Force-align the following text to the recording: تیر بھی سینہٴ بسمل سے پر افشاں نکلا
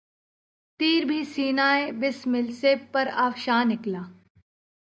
تیر 0.79 1.05
بھی 1.05 1.23
سینہٴ 1.23 1.91
بسمل 1.99 2.51
سے 2.51 2.73
پر 2.91 3.09
افشاں 3.25 3.63
نکلا 3.65 4.01